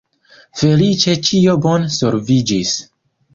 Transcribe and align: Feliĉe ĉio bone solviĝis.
Feliĉe 0.61 1.13
ĉio 1.27 1.55
bone 1.67 1.93
solviĝis. 1.99 2.73